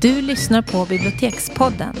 [0.00, 1.96] Du lyssnar på Bibliotekspodden.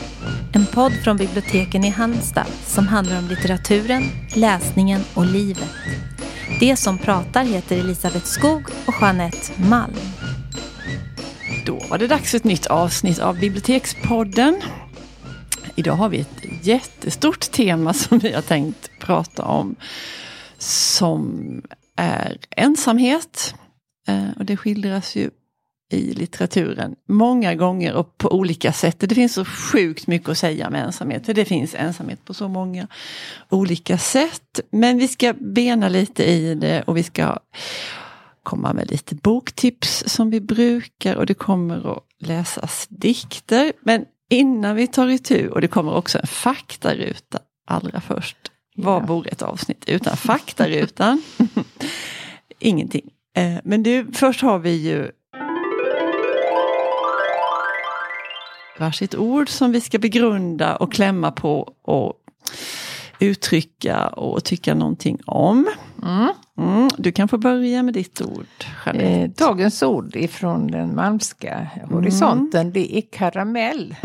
[0.54, 4.02] En podd från biblioteken i Halmstad som handlar om litteraturen,
[4.34, 5.70] läsningen och livet.
[6.60, 9.94] Det som pratar heter Elisabeth Skog och Jeanette Malm.
[11.66, 14.62] Då var det dags för ett nytt avsnitt av Bibliotekspodden.
[15.74, 19.76] Idag har vi ett jättestort tema som vi har tänkt prata om.
[20.58, 21.62] Som
[21.96, 23.54] är ensamhet.
[24.08, 25.30] Eh, och det skildras ju
[25.90, 28.96] i litteraturen många gånger och på olika sätt.
[29.00, 31.26] Det finns så sjukt mycket att säga om ensamhet.
[31.26, 32.86] För det finns ensamhet på så många
[33.48, 34.60] olika sätt.
[34.70, 37.38] Men vi ska bena lite i det och vi ska
[38.42, 43.72] komma med lite boktips som vi brukar och det kommer att läsas dikter.
[43.80, 48.36] Men innan vi tar itu, och det kommer också en faktaruta allra först.
[48.76, 51.22] Vad vore ett avsnitt utan faktarutan?
[52.58, 53.10] Ingenting.
[53.36, 55.10] Eh, men du, först har vi ju
[58.80, 62.14] varsitt ord som vi ska begrunda och klämma på och
[63.18, 65.68] uttrycka och tycka någonting om.
[66.02, 66.28] Mm.
[66.58, 66.88] Mm.
[66.98, 68.46] Du kan få börja med ditt ord,
[68.94, 72.72] Eh, dagens ord ifrån den malmska horisonten, mm.
[72.72, 73.96] det är karamell.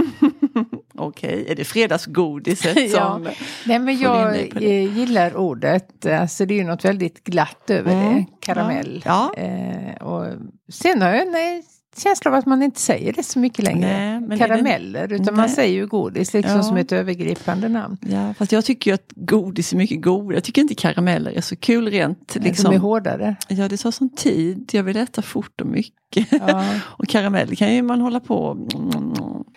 [0.97, 1.51] Okej, okay.
[1.51, 3.23] är det fredagsgodiset som...
[3.25, 3.31] ja.
[3.65, 8.15] Nej men jag eh, gillar ordet, alltså det är ju något väldigt glatt över mm.
[8.15, 9.03] det, karamell.
[9.05, 9.33] Ja.
[9.37, 9.43] ja.
[9.43, 10.25] Eh, och
[10.73, 11.63] sen har jag, nej,
[11.97, 14.19] känsla av att man inte säger det så mycket längre.
[14.19, 15.35] Nej, Karameller, utan nej.
[15.35, 16.63] man säger ju godis liksom ja.
[16.63, 17.97] som ett övergripande namn.
[18.01, 20.35] Ja, fast jag tycker ju att godis är mycket godare.
[20.35, 22.35] Jag tycker inte karameller är så kul rent.
[22.35, 22.71] Liksom.
[22.71, 23.35] De är hårdare.
[23.47, 24.69] Ja, det tar sån tid.
[24.73, 26.27] Jag vill äta fort och mycket.
[26.29, 26.65] Ja.
[26.83, 28.57] och karamell kan ju man hålla på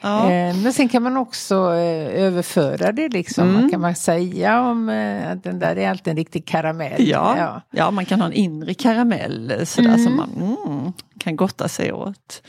[0.02, 0.33] ja.
[0.33, 3.56] eh, Men sen kan man också eh, överföra det liksom.
[3.56, 3.70] Mm.
[3.70, 7.08] kan man säga om eh, att den där är alltid en riktig karamell.
[7.08, 7.62] Ja, ja.
[7.70, 10.05] ja man kan ha en inre karamell sådär mm.
[10.05, 12.42] som man mm, kan gotta sig åt.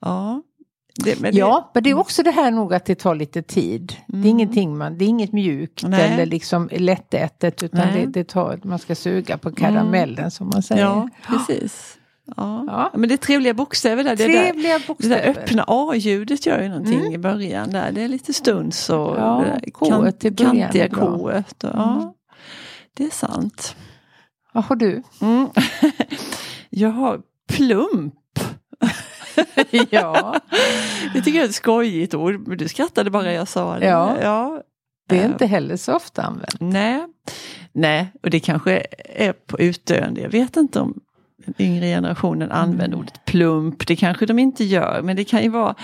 [0.00, 0.42] Ja.
[1.04, 3.42] Det, men ja, det, men det är också det här nog att det tar lite
[3.42, 3.96] tid.
[4.08, 4.22] Mm.
[4.22, 6.12] Det är ingenting man, det är inget mjukt Nej.
[6.12, 10.30] eller liksom lättätet utan det, det, tar, man ska suga på karamellen mm.
[10.30, 10.82] som man säger.
[10.82, 11.98] Ja, precis.
[12.36, 12.64] Ja.
[12.66, 12.90] ja.
[12.94, 14.16] Men det är trevliga bokstäver där.
[14.16, 15.16] Trevliga det, där, bokstäver.
[15.16, 17.12] det där öppna A-ljudet gör ju någonting mm.
[17.12, 17.70] i början.
[17.70, 17.92] där.
[17.92, 19.44] Det är lite stuns och ja,
[19.78, 21.30] kant, kantiga K.
[21.60, 22.12] Ja, mm.
[22.96, 23.76] det är sant.
[24.52, 25.02] Vad har du?
[25.20, 25.48] Mm.
[26.70, 27.20] jag har
[27.50, 28.14] plump.
[29.90, 30.40] ja.
[31.14, 32.48] Det tycker jag är ett skojigt ord.
[32.48, 33.86] Men du skrattade bara jag sa det.
[33.86, 34.16] Ja.
[34.22, 34.62] ja.
[35.08, 36.56] Det är inte heller så ofta använt.
[36.60, 37.06] Nej.
[37.72, 40.20] Nej, och det kanske är på utdöende.
[40.20, 41.00] Jag vet inte om
[41.44, 42.98] den yngre generationen använder mm.
[42.98, 43.86] ordet plump.
[43.86, 45.74] Det kanske de inte gör, men det kan ju vara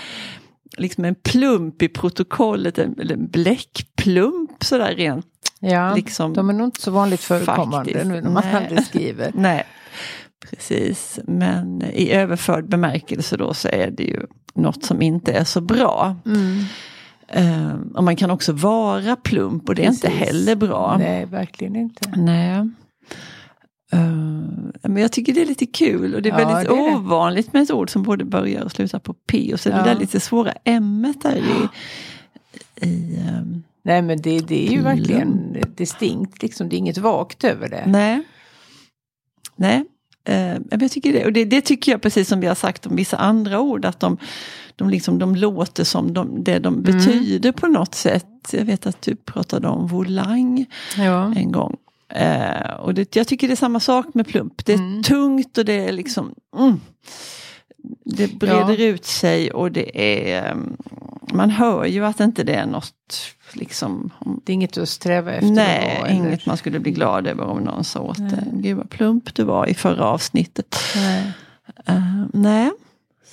[0.77, 5.25] liksom en plump i protokollet, eller en bläckplump sådär rent.
[5.59, 8.05] Ja, liksom, de är nog inte så vanligt förekommande faktiskt.
[8.05, 9.31] nu när man aldrig skriver.
[9.33, 9.65] Nej,
[10.39, 11.19] precis.
[11.27, 16.15] Men i överförd bemärkelse då så är det ju något som inte är så bra.
[16.25, 16.63] Mm.
[17.33, 20.03] Um, och man kan också vara plump och det är Precis.
[20.03, 20.97] inte heller bra.
[20.99, 22.11] Nej, verkligen inte.
[22.15, 22.59] Nej.
[23.93, 26.95] Uh, men jag tycker det är lite kul och det är ja, väldigt det är
[26.95, 29.53] ovanligt med ett ord som både börjar och slutar på P.
[29.53, 29.77] Och så ja.
[29.77, 31.69] det där lite svåra M där i...
[32.87, 36.69] i um, Nej men det, det är ju verkligen distinkt, liksom.
[36.69, 37.83] det är inget vagt över det.
[37.87, 38.23] Nej.
[39.55, 39.85] Nej,
[40.33, 41.25] men jag tycker det.
[41.25, 43.99] Och det, det, tycker jag precis som vi har sagt om vissa andra ord, att
[43.99, 44.17] de,
[44.75, 46.83] de, liksom, de låter som de, det de mm.
[46.83, 48.25] betyder på något sätt.
[48.51, 50.65] Jag vet att du pratade om volang
[50.97, 51.33] ja.
[51.35, 51.77] en gång.
[52.09, 54.65] Eh, och det, jag tycker det är samma sak med plump.
[54.65, 55.03] Det är mm.
[55.03, 56.79] tungt och det är liksom mm,
[58.05, 58.85] Det breder ja.
[58.85, 60.77] ut sig och det är mm,
[61.33, 62.93] Man hör ju att inte det är något
[63.53, 64.11] liksom
[64.43, 65.51] Det är inget att sträva efter?
[65.51, 68.43] Nej, då, inget man skulle bli glad över om någon sa åt det.
[68.53, 70.75] Gud vad plump du var i förra avsnittet.
[70.95, 71.33] Nej.
[71.89, 72.71] Uh, nej.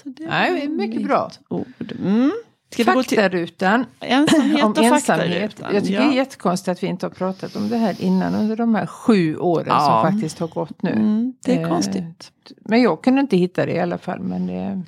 [0.02, 1.30] Så det nej, mycket bra.
[1.48, 1.92] Ord.
[2.04, 2.32] Mm.
[2.74, 3.86] Ska faktarutan.
[4.00, 5.54] Ensamhet och ensamhet.
[5.72, 6.00] Jag tycker ja.
[6.00, 8.86] det är jättekonstigt att vi inte har pratat om det här innan under de här
[8.86, 10.02] sju åren ja.
[10.02, 10.90] som faktiskt har gått nu.
[10.90, 12.32] Mm, det är eh, konstigt.
[12.58, 14.20] Men jag kunde inte hitta det i alla fall.
[14.20, 14.82] Men det...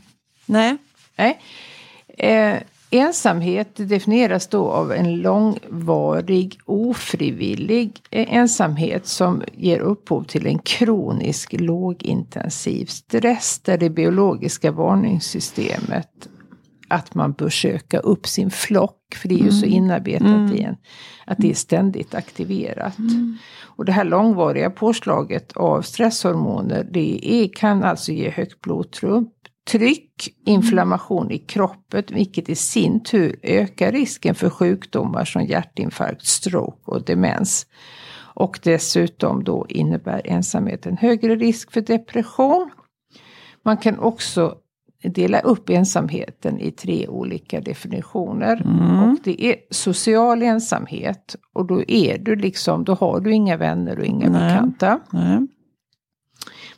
[0.47, 0.77] Nej.
[1.17, 1.41] Nej.
[2.09, 11.53] Eh, ensamhet definieras då av en långvarig ofrivillig ensamhet som ger upphov till en kronisk
[11.53, 16.29] lågintensiv stress där det biologiska varningssystemet
[16.89, 19.15] att man bör söka upp sin flock.
[19.15, 19.77] För det är ju så mm.
[19.77, 20.55] inarbetat mm.
[20.55, 20.77] i en.
[21.27, 22.99] Att det är ständigt aktiverat.
[22.99, 23.39] Mm.
[23.77, 31.31] Och det här långvariga påslaget av stresshormoner det är, kan alltså ge högt blodtryck, inflammation
[31.31, 37.67] i kroppen, vilket i sin tur ökar risken för sjukdomar som hjärtinfarkt, stroke och demens.
[38.37, 42.71] Och dessutom då innebär ensamhet en högre risk för depression.
[43.65, 44.55] Man kan också
[45.03, 48.63] dela upp ensamheten i tre olika definitioner.
[48.65, 49.03] Mm.
[49.03, 51.37] Och det är social ensamhet.
[51.53, 54.41] Och då är du liksom, då har du inga vänner och inga Nej.
[54.41, 55.01] bekanta.
[55.11, 55.47] Nej.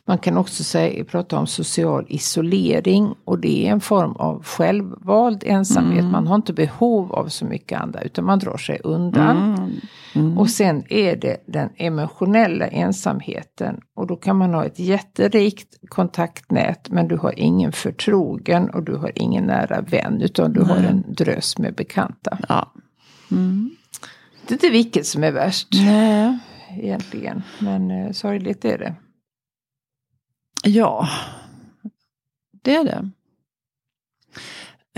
[0.09, 5.43] Man kan också säga, prata om social isolering och det är en form av självvald
[5.45, 5.99] ensamhet.
[5.99, 6.11] Mm.
[6.11, 9.37] Man har inte behov av så mycket andra utan man drar sig undan.
[9.37, 9.71] Mm.
[10.15, 10.37] Mm.
[10.37, 13.79] Och sen är det den emotionella ensamheten.
[13.95, 18.95] Och då kan man ha ett jätterikt kontaktnät men du har ingen förtrogen och du
[18.95, 22.37] har ingen nära vän utan du har en drös med bekanta.
[22.49, 22.73] Ja.
[23.31, 23.71] Mm.
[24.47, 26.37] Det är inte vilket som är värst Nej.
[26.69, 27.43] egentligen.
[27.59, 28.95] Men eh, sorgligt är det.
[30.63, 31.07] Ja,
[32.63, 33.09] det är det.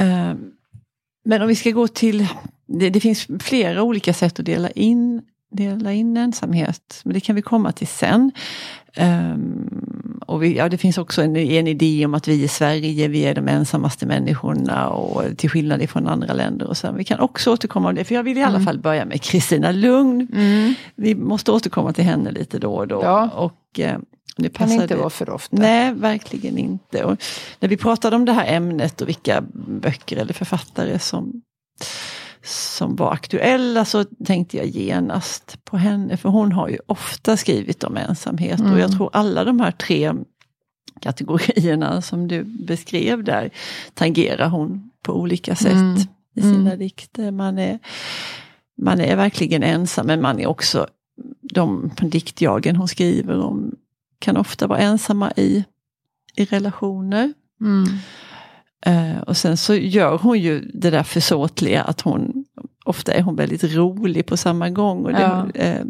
[0.04, 0.34] Eh,
[1.26, 2.28] Men om vi ska gå till,
[2.68, 5.22] det, det finns flera olika sätt att dela in,
[5.52, 8.32] dela in ensamhet, men det kan vi komma till sen.
[8.98, 13.08] Um, och vi, ja, det finns också en, en idé om att vi i Sverige,
[13.08, 16.68] vi är de ensammaste människorna och till skillnad ifrån andra länder.
[16.68, 16.96] Och sen.
[16.98, 18.66] Vi kan också återkomma om det, för jag vill i alla Mm.
[18.66, 20.28] fall börja med Kristina Lugn.
[20.96, 23.02] Vi måste återkomma till henne lite då och då.
[23.04, 23.30] Ja.
[23.30, 24.00] Och, eh,
[24.38, 25.58] det Kan inte vara för ofta.
[25.58, 27.04] Nej, verkligen inte.
[27.04, 27.18] Och
[27.60, 29.42] när vi pratade om det här ämnet och vilka
[29.82, 31.42] böcker eller författare som,
[32.44, 36.18] som var aktuella så tänkte jag genast på henne.
[36.18, 40.14] För hon har ju ofta skrivit om ensamhet och jag tror alla de här tre
[41.02, 43.50] kategorierna som du beskrev där
[43.94, 45.98] tangerar hon på olika sätt Mm.
[46.36, 46.80] i sina Mm.
[46.80, 47.32] dikter.
[47.32, 47.80] Man är,
[48.82, 50.88] man är verkligen ensam men man är också,
[51.54, 53.76] de diktjagen hon skriver om
[54.22, 55.64] kan ofta vara ensamma i,
[56.36, 57.34] i relationer.
[57.62, 57.86] Mm.
[58.86, 62.46] Eh, och sen så gör hon ju det där försåtliga att hon,
[62.86, 65.06] ofta är hon väldigt rolig på samma gång.
[65.06, 65.50] Och, det, Ja.
[65.56, 65.86] eh,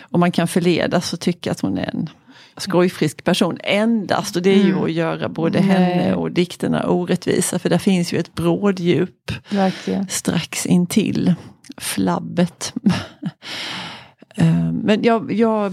[0.00, 2.08] och man kan förledas och tycka att hon är en
[2.56, 4.36] skojfrisk person endast.
[4.36, 4.84] Och det är ju Mm.
[4.84, 5.68] att göra både Nej.
[5.68, 7.58] henne och dikterna orättvisa.
[7.58, 10.08] För där finns ju ett bråddjup Verkligen.
[10.08, 11.34] strax intill
[11.76, 12.74] flabbet.
[14.40, 15.72] Eh, Men jag, jag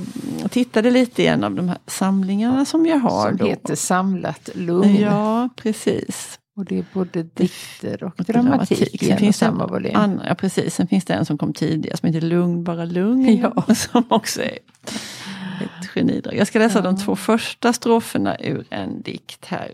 [0.50, 3.28] tittade lite i en av de här samlingarna som jag har.
[3.30, 3.46] Som då.
[3.46, 4.96] heter Samlat lugn.
[4.96, 6.40] Ja, precis.
[6.58, 9.96] Och det är både dikter och Och dramatik, i Sen finns samma volym.
[9.96, 10.76] annan, ja, precis.
[10.76, 13.38] Sen finns det en som kom tidigare som heter Lugn, bara lugn.
[13.38, 13.64] Ja.
[13.76, 14.58] Som också är
[15.62, 16.36] ett genidrag.
[16.36, 16.84] Jag ska läsa Ja.
[16.84, 19.72] de två första stroferna ur en dikt här.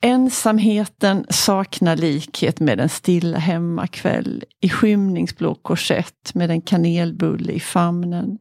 [0.00, 8.38] Ensamheten saknar likhet med en stilla hemmakväll i skymningsblå korsett med en kanelbulle i famnen.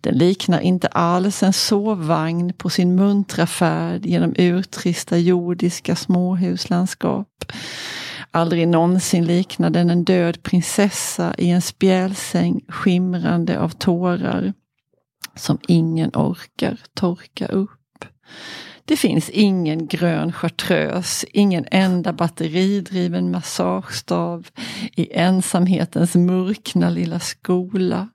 [0.00, 7.44] Den liknar inte alls en sovvagn på sin muntra färd genom urtrista jordiska småhuslandskap.
[8.30, 14.52] Aldrig någonsin liknar den en död prinsessa i en spjälsäng skimrande av tårar
[15.36, 18.04] som ingen orkar torka upp.
[18.88, 24.48] Det finns ingen grön chartreuse, ingen enda batteridriven massagestav
[24.96, 28.08] i ensamhetens mörkna lilla skola.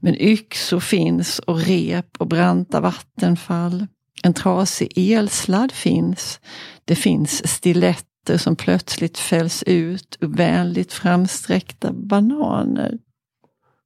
[0.00, 3.86] Men yxor finns och rep och branta vattenfall.
[4.22, 6.40] En trasig elsladd finns.
[6.84, 12.98] Det finns stiletter som plötsligt fälls ut ur vänligt framsträckta bananer.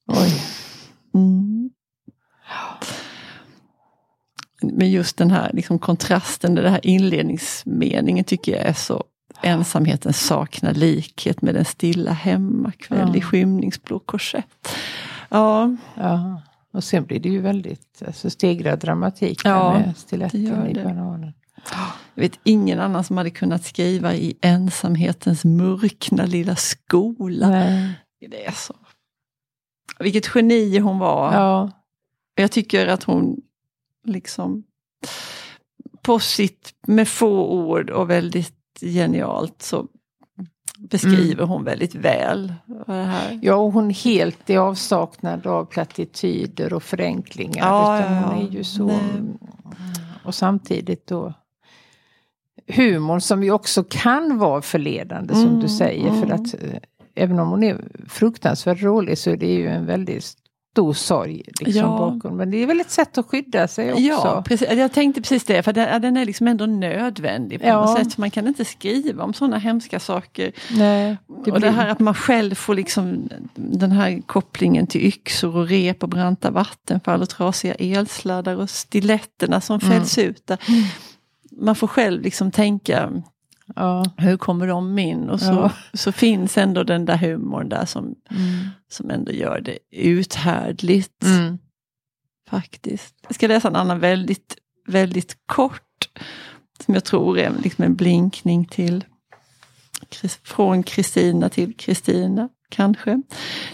[0.07, 0.43] Oj.
[1.14, 1.71] Mm.
[4.66, 9.04] Men just den här liksom kontrasten, den här inledningsmeningen tycker jag är så
[9.42, 13.16] Ensamheten saknar likhet med den stilla hemmakväll Ja.
[13.16, 14.68] i skymningsblå korsett.
[15.28, 16.42] Ja, Ja.
[16.73, 21.33] Och sen blir det ju väldigt alltså, stegrad dramatik Ja, med stiletten i bananen.
[22.14, 27.49] jag vet ingen annan som hade kunnat skriva i ensamhetens mörkna lilla skola.
[27.50, 27.90] Nej.
[28.30, 28.75] Det är så.
[29.99, 31.33] Vilket geni hon var.
[31.33, 31.71] Ja.
[32.35, 33.37] Jag tycker att hon
[34.04, 34.64] liksom
[36.02, 39.87] på sitt, med få ord och väldigt genialt så
[40.78, 42.54] beskriver hon väldigt väl
[42.87, 43.38] det här.
[43.42, 47.66] ja, och hon helt i avsaknad av plattityder och förenklingar.
[47.66, 48.87] Ja, utan ja, hon är ju så...
[48.87, 49.00] Nej.
[50.25, 51.34] Och samtidigt då
[52.66, 56.11] humorn som ju också kan vara förledande som Mm, du säger.
[56.11, 56.32] För mm.
[56.32, 56.78] att eh,
[57.14, 60.37] även om hon är fruktansvärt rolig så är det ju en väldigt
[60.75, 61.87] stor sorg liksom, Ja.
[61.99, 62.37] bakom.
[62.37, 64.02] Men det är väl ett sätt att skydda sig också.
[64.02, 64.69] Ja, precis.
[64.71, 67.81] Jag tänkte precis det, för den, den är liksom ändå nödvändig på Ja.
[67.85, 68.19] något sätt.
[68.19, 70.52] Man kan inte skriva om sådana hemska saker.
[70.71, 71.61] Nej, det och blir...
[71.61, 76.09] det här att man själv får liksom den här kopplingen till yxor och rep och
[76.09, 79.93] branta vattenfall och trasiga elsladdar och stiletterna som Mm.
[79.93, 80.47] fälls ut.
[80.47, 80.59] Där.
[81.61, 83.11] Man får själv liksom tänka,
[83.76, 84.04] ja.
[84.16, 85.30] hur kommer de in?
[85.30, 85.73] Och så, Ja.
[85.92, 88.68] så finns ändå den där humorn där som, Mm.
[88.90, 91.23] som ändå gör det uthärdligt.
[91.25, 91.59] Mm.
[92.50, 93.14] Faktiskt.
[93.26, 94.56] Jag ska läsa en annan väldigt,
[94.87, 95.80] väldigt kort
[96.85, 99.04] Som jag tror är liksom en blinkning till
[100.42, 103.23] från Kristina till Kristina, kanske.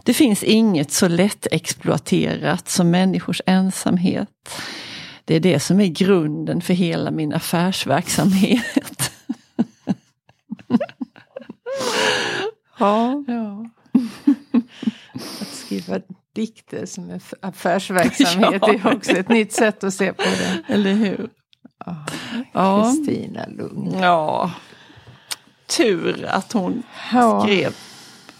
[0.03, 4.29] Det finns inget så lätt exploaterat som människors ensamhet.
[5.25, 9.00] Det är det som är grunden för hela min affärsverksamhet.
[12.81, 13.25] Ja.
[13.27, 13.67] ja.
[15.41, 16.01] Att skriva
[16.35, 18.75] dikter som en affärsverksamhet ja.
[18.75, 20.75] är också ett nytt sätt att se på det.
[20.75, 21.31] Eller hur?
[22.53, 23.55] Kristina ja.
[23.57, 23.99] Lugn.
[24.01, 24.53] Ja.
[25.77, 26.83] Tur att hon
[27.13, 27.43] ja.
[27.43, 27.77] skrev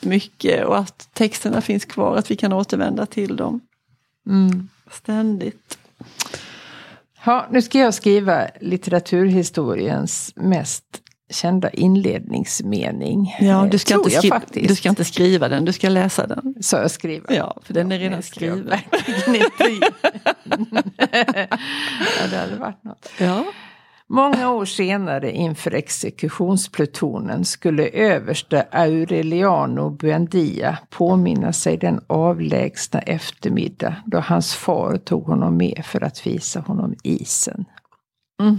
[0.01, 3.61] mycket och att texterna finns kvar, att vi kan återvända till dem.
[4.27, 4.69] Mm.
[4.91, 5.79] Ständigt.
[7.25, 10.85] Ja, nu ska jag skriva litteraturhistoriens mest
[11.31, 13.37] kända inledningsmening.
[13.41, 16.55] Ja, du ska, inte skri- du ska inte skriva den, du ska läsa den.
[16.61, 17.35] Så jag skriver?
[17.37, 18.69] Ja, för den är redan skriven.
[22.19, 23.09] ja, det hade varit något.
[23.19, 23.45] Ja.
[24.13, 34.19] Många år senare inför exekutionsplutonen skulle överste Aureliano Buendia påminna sig den avlägsna eftermiddag då
[34.21, 37.65] hans far tog honom med för att visa honom isen.
[38.43, 38.59] Mm.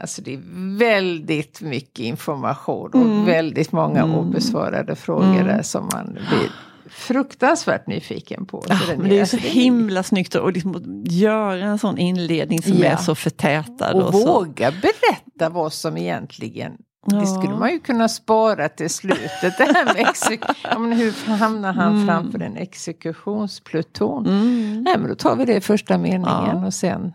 [0.00, 0.40] Alltså det är
[0.78, 3.24] väldigt mycket information och mm.
[3.24, 4.14] väldigt många mm.
[4.14, 5.46] obesvarade frågor mm.
[5.46, 6.50] där som man blir
[6.90, 8.64] fruktansvärt nyfiken på.
[8.68, 12.84] Ja, men det är så himla snyggt att liksom göra en sån inledning som ja.
[12.84, 13.92] är så förtätad.
[13.92, 16.72] Och, och våga berätta vad som egentligen
[17.10, 17.16] Ja.
[17.16, 19.58] Det skulle man ju kunna spara till slutet.
[19.58, 20.06] Det här med
[20.62, 22.06] ja, men hur hamnar han mm.
[22.06, 24.26] framför en exekutionspluton?
[24.26, 24.82] Mm.
[24.82, 27.12] Nej, men då tar vi det i första meningen och sen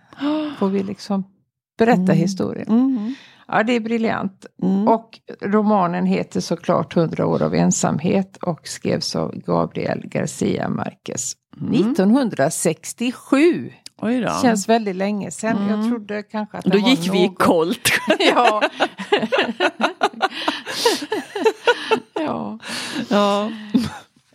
[0.57, 1.23] får vi liksom
[1.77, 2.17] berätta mm.
[2.17, 2.67] historien.
[2.67, 3.15] Mm.
[3.47, 4.45] Ja, det är briljant.
[4.63, 4.87] Mm.
[4.87, 11.33] Och romanen heter såklart Hundra år av ensamhet och skrevs av Gabriel Garcia Marquez.
[11.61, 11.73] Mm.
[11.73, 13.71] 1967!
[14.01, 14.39] Oj då.
[14.41, 15.57] Känns väldigt länge sedan.
[15.57, 15.69] Mm.
[15.69, 17.89] Jag trodde kanske att Då gick vi i kolt.
[18.19, 18.61] ja.
[22.13, 22.59] ja.
[23.09, 23.51] ja.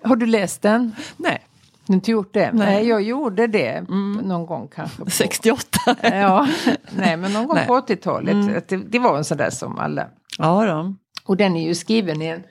[0.03, 0.93] Har du läst den?
[1.17, 1.48] Nej.
[1.89, 2.53] Du inte gjort det?
[2.53, 4.13] Nej, Nej jag gjorde det mm.
[4.13, 5.05] någon gång kanske.
[5.05, 5.67] På, 68?
[6.03, 6.49] ja,
[6.97, 7.67] nej men någon gång Nej.
[7.67, 8.35] på 80-talet.
[8.35, 8.63] Mm.
[8.69, 10.07] Det, det, var en sån där som alla.
[10.39, 10.95] Ja då.
[11.25, 12.43] Och den är ju skriven i en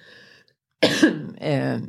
[1.38, 1.80] eh,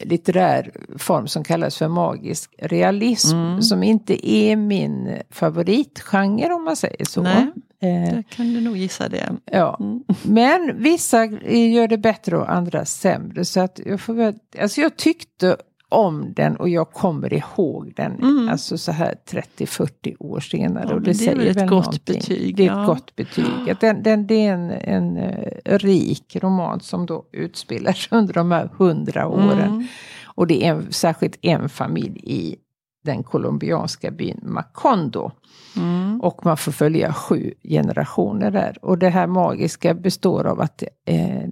[0.00, 3.36] litterär form som kallas för magisk realism.
[3.36, 3.62] Mm.
[3.62, 7.22] Som inte är min favoritgenre om man säger så.
[7.22, 9.32] Nej, eh, kan du nog gissa det.
[9.44, 9.76] Ja.
[9.80, 10.02] Mm.
[10.22, 13.44] Men vissa gör det bättre och andra sämre.
[13.44, 15.56] Så att jag, får, alltså jag tyckte
[15.88, 18.48] om den och jag kommer ihåg den mm.
[18.48, 20.86] alltså så här 30-40 år senare.
[20.88, 22.56] Ja, och det, det är väl ett gott betyg.
[22.56, 23.76] Det är ett gott betyg.
[23.80, 28.50] Den, den, det är en, en uh, rik roman som då utspelar sig under de
[28.50, 29.72] här hundra åren.
[29.72, 29.86] Mm.
[30.24, 32.56] Och det är en, särskilt en familj i
[33.04, 35.30] den colombianska byn Macondo.
[35.76, 36.20] Mm.
[36.20, 38.78] Och man får följa sju generationer där.
[38.82, 41.48] Och det här magiska består av att eh,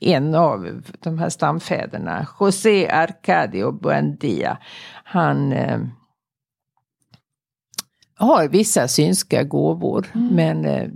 [0.00, 4.58] en av de här stamfäderna, José Arcadio Buendia,
[5.04, 5.80] han eh,
[8.14, 10.28] har vissa synska gåvor mm.
[10.34, 10.88] men eh,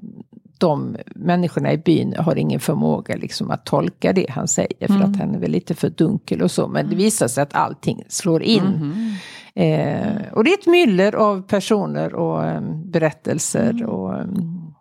[0.58, 5.10] de människorna i byn har ingen förmåga liksom att tolka det han säger för mm.
[5.10, 6.68] att han är väl lite för dunkel och så.
[6.68, 6.98] Men det mm.
[6.98, 8.66] visar sig att allting slår in.
[8.66, 9.14] Mm.
[9.54, 13.88] Eh, och det är ett myller av personer och um, berättelser mm.
[13.88, 14.74] och um,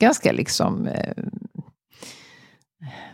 [0.00, 1.24] ganska liksom eh,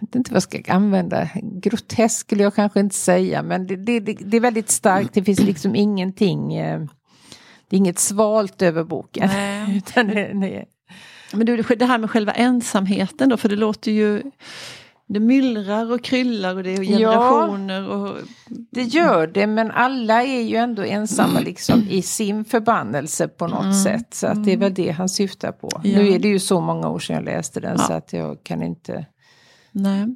[0.01, 4.01] vet inte vad jag ska använda, grotesk skulle jag kanske inte säga, men det, det,
[4.01, 6.81] det är väldigt starkt, det finns liksom ingenting, eh,
[7.69, 9.31] det är inget svalt över boken.
[9.77, 10.65] Utan det, det,
[11.33, 14.23] men du, det här med själva ensamheten då, för det låter ju
[15.13, 17.83] det myllrar och kryllar och det är generationer.
[17.83, 18.17] Ja, och...
[18.71, 23.63] Det gör det men alla är ju ändå ensamma liksom i sin förbannelse på något
[23.63, 23.75] mm.
[23.75, 24.15] sätt.
[24.15, 25.69] Så att det är väl det han syftar på.
[25.73, 25.99] Ja.
[25.99, 27.85] Nu är det ju så många år sedan jag läste den ja.
[27.85, 29.07] så att jag kan inte
[29.73, 30.07] Nej.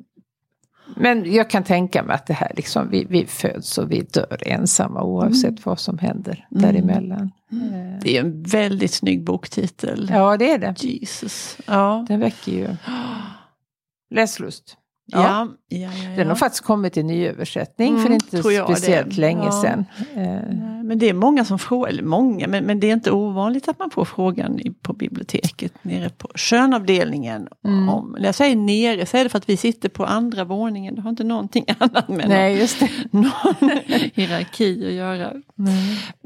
[0.96, 4.38] Men jag kan tänka mig att det här liksom, vi, vi föds och vi dör
[4.40, 5.62] ensamma oavsett mm.
[5.64, 6.62] vad som händer mm.
[6.62, 7.30] däremellan.
[7.52, 8.00] Mm.
[8.00, 10.10] Det är en väldigt snygg boktitel.
[10.12, 10.74] Ja det är det.
[10.82, 11.58] Jesus.
[11.66, 12.06] Ja.
[12.08, 12.68] Den väcker ju
[14.10, 14.76] läslust.
[15.08, 15.48] Ja.
[15.68, 19.20] Ja, ja, ja, Den har faktiskt kommit i nyöversättning mm, för inte speciellt det.
[19.20, 19.84] länge sedan.
[20.14, 20.56] Eh.
[20.84, 23.78] Men det är många som frågar, eller många, men, men det är inte ovanligt att
[23.78, 27.48] man får frågan på biblioteket nere på skönavdelningen.
[27.64, 27.88] Mm.
[27.88, 30.94] Om, när jag säger nere så är det för att vi sitter på andra våningen,
[30.94, 32.68] det har inte någonting annat med nej,
[33.10, 33.70] någon, någon
[34.14, 35.30] hierarki att göra.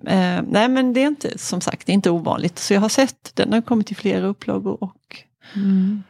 [0.06, 2.58] Eh, nej men det är inte, som sagt, det är inte ovanligt.
[2.58, 5.16] Så jag har sett, den har kommit i flera upplagor och
[5.54, 6.02] mm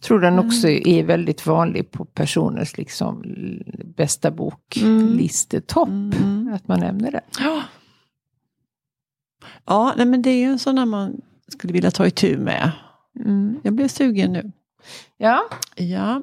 [0.00, 0.82] tror den också mm.
[0.86, 3.22] är väldigt vanlig på personers liksom
[3.96, 5.88] bästa boklistotopp.
[5.88, 6.12] Mm.
[6.12, 6.54] mm.
[6.54, 7.20] Att man nämner det.
[7.38, 7.62] Ja,
[9.64, 12.72] ja nej, men det är ju en sån där man skulle vilja ta itu med.
[13.24, 13.60] Mm.
[13.62, 14.52] Jag blev sugen nu.
[15.16, 16.22] Ja, Ja.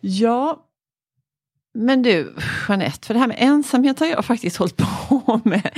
[0.00, 0.66] Ja.
[1.72, 2.34] Men du,
[2.68, 5.70] Jeanette, för det här med ensamhet har jag faktiskt hållit på med.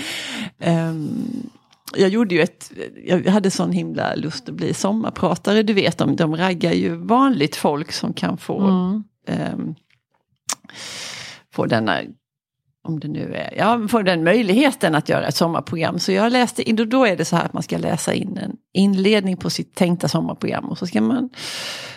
[0.59, 1.51] Ehm,
[1.97, 2.73] jag gjorde ju ett,
[3.05, 7.57] jag hade sån himla lust att bli sommarpratare, du vet, de, de raggar ju vanligt
[7.57, 9.05] folk som kan få, mm.
[9.27, 9.75] ehm,
[11.55, 12.01] få denna
[12.85, 15.99] om det nu är, ja, får den möjligheten att göra ett sommarprogram.
[15.99, 18.39] Så jag läste in, och då är det så här att man ska läsa in
[18.39, 21.31] en inledning på sitt tänkta sommarprogram och så ska man,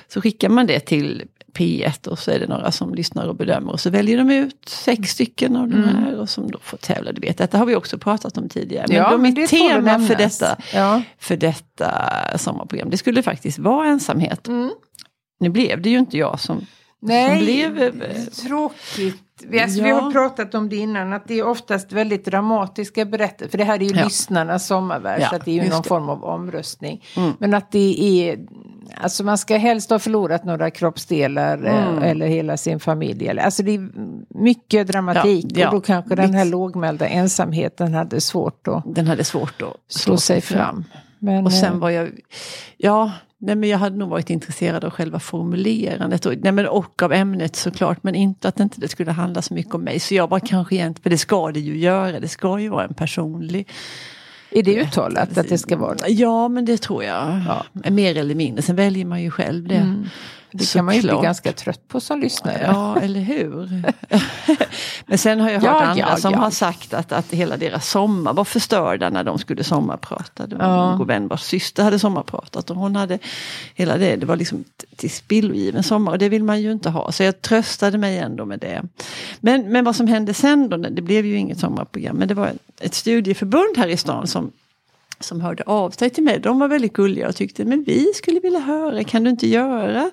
[0.08, 1.24] så skickar man det till
[1.56, 4.70] P1 och så är det några som lyssnar och bedömer och så väljer de ut
[4.70, 5.96] sex stycken av de Mm.
[5.96, 7.12] här och som då får tävla.
[7.12, 8.86] Du vet, detta har vi också pratat om tidigare.
[8.88, 11.02] Men ja, då mitt tema för detta, Ja.
[11.20, 11.92] för detta
[12.38, 14.48] sommarprogram, det skulle faktiskt vara ensamhet.
[14.48, 14.72] Mm.
[15.40, 16.66] Nu blev det ju inte jag som,
[17.06, 17.82] Nej, blev...
[18.04, 19.22] eh, tråkigt.
[19.48, 20.02] Vi, alltså, vi Ja.
[20.02, 23.52] har pratat om det innan, att det är oftast väldigt dramatiska berättelser.
[23.52, 24.04] För det här är ju Ja.
[24.04, 25.88] lyssnarnas sommarvers, Ja, så att det är ju någon det.
[25.88, 27.04] form av omröstning.
[27.18, 27.32] Mm.
[27.40, 28.40] Men att det är,
[29.02, 31.98] alltså man ska helst ha förlorat några kroppsdelar Mm.
[32.04, 33.30] eh, eller hela sin familj.
[33.40, 33.90] Alltså det är
[34.40, 39.24] mycket dramatik Ja, och då kanske den här lågmälda ensamheten hade svårt att den hade
[39.24, 40.84] svårt att slå sig fram.
[41.26, 42.12] Men, Och sen eh, var jag,
[42.78, 47.02] ja, nej men jag hade nog varit intresserad av själva formulerandet och, nej men, och
[47.04, 50.00] av ämnet såklart, men inte att inte det skulle handla så mycket om mig.
[50.00, 52.86] Så jag var kanske egentligen, för det ska det ju göra, det ska ju vara
[52.86, 53.70] en personlig.
[54.52, 56.10] är det uttalat att det ska vara det?
[56.10, 57.42] Ja, men det tror jag.
[57.92, 59.76] Mer eller mindre, sen väljer man ju själv det.
[59.76, 60.06] Mm.
[60.58, 61.24] Det kan man ju bli Såklart.
[61.24, 62.62] ganska trött på som lyssnare.
[62.64, 63.84] Ja, eller hur?
[65.06, 66.40] Men sen har jag hört Ja, andra ja, som ja.
[66.40, 70.48] har sagt att, att hela deras sommar var förstörda när de skulle sommarprata.
[70.48, 70.92] Det var Ja.
[70.92, 73.20] en god vän vars syster hade sommarpratat och hon hade
[73.76, 74.64] hela det, det var liksom
[74.96, 77.12] till spillogiven sommar och det vill man ju inte ha.
[77.12, 78.84] Så jag tröstade mig ändå med det.
[79.40, 82.52] Men, men vad som hände sen då, det blev ju inget sommarprogram, men det var
[82.82, 84.52] ett studieförbund här i stan som
[85.20, 86.40] som hörde av sig till mig.
[86.40, 90.12] De var väldigt gulliga och tyckte men vi skulle vilja höra, kan du inte göra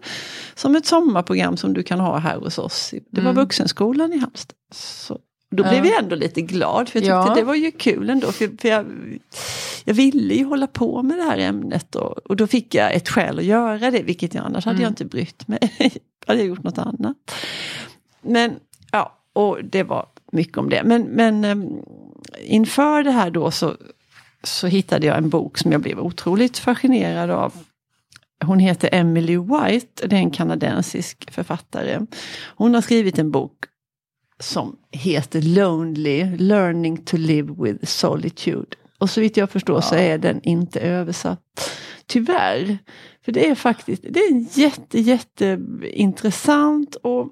[0.55, 2.91] som ett sommarprogram som du kan ha här hos oss?
[3.11, 3.43] Det var Mm.
[3.45, 4.57] Vuxenskolan i Halmstad.
[4.75, 5.19] Så,
[5.51, 5.69] då Ja.
[5.71, 7.35] blev jag ändå lite glad för jag tyckte Ja.
[7.35, 8.33] det var ju kul ändå.
[8.33, 8.87] För, för jag,
[9.85, 13.09] jag ville ju hålla på med det här ämnet och, och då fick jag ett
[13.09, 14.83] skäl att göra det, vilket jag annars hade Mm.
[14.83, 15.59] jag inte brytt mig.
[16.27, 17.17] hade jag gjort något annat.
[18.23, 18.53] Men
[18.93, 20.83] ja, och det var mycket om det.
[20.85, 21.69] Men, men em,
[22.45, 23.75] inför det här då så,
[24.45, 27.53] så hittade jag en bok som jag blev otroligt fascinerad av.
[28.45, 32.07] Hon heter Emily White, det är en kanadensisk författare.
[32.57, 33.65] Hon har skrivit en bok
[34.41, 38.77] som heter Lonely, Learning to Live with Solitude.
[38.99, 41.71] Och så vitt jag förstår så är den inte översatt.
[42.07, 42.79] Tyvärr.
[43.25, 47.29] För det är faktiskt det är jätte, jätte intressant och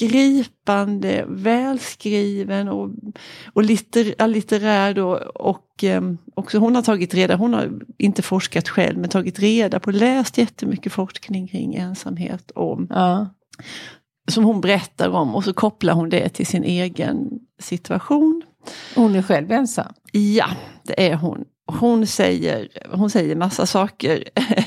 [0.00, 2.90] gripande, välskriven och,
[3.52, 5.14] och litter, litterär då.
[5.34, 6.02] Och eh,
[6.34, 10.38] också hon har tagit reda, hon har inte forskat själv men tagit reda på, läst
[10.38, 13.26] jättemycket forskning kring ensamhet och Ja.
[14.30, 18.42] som hon berättar om och så kopplar hon det till sin egen situation.
[18.96, 19.92] Hon är själv ensam.
[20.12, 20.46] Ja,
[20.82, 21.44] det är hon.
[21.80, 24.24] Hon säger, hon säger massa saker.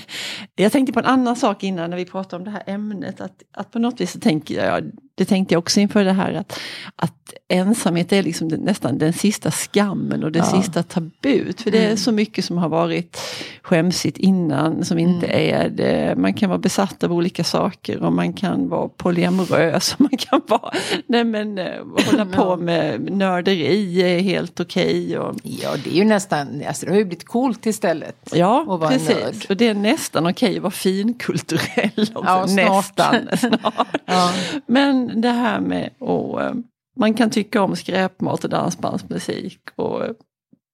[0.55, 3.21] Jag tänkte på en annan sak innan när vi pratade om det här ämnet.
[3.21, 6.33] Att, att på något vis så tänker jag, det tänkte jag också inför det här,
[6.33, 6.59] att,
[6.95, 10.45] att ensamhet är liksom den, nästan den sista skammen och det Ja.
[10.45, 11.61] sista tabut.
[11.61, 11.97] För det är Mm.
[11.97, 13.17] så mycket som har varit
[13.61, 15.55] skämsigt innan som inte Mm.
[15.63, 16.15] är det.
[16.17, 19.93] Man kan vara besatt av olika saker och man kan vara polyamorös.
[19.93, 20.71] Och man kan vara,
[21.07, 21.65] nej men, eh,
[22.11, 25.17] hålla på med nörderi är helt okej.
[25.17, 28.29] och Ja, det är ju nästan, alltså det har ju blivit coolt istället.
[28.33, 29.45] Ja, precis.
[29.49, 32.23] Och det är nästan okej att vara finkulturell också.
[32.25, 32.67] Ja, snart.
[32.97, 33.15] Nästan.
[33.59, 33.87] snart.
[34.05, 34.31] Ja.
[34.67, 36.53] Men det här med att eh,
[36.99, 39.59] man kan tycka om skräpmat och dansbandsmusik.
[39.75, 40.11] Och, eh,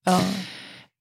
[0.05, 0.19] Ja.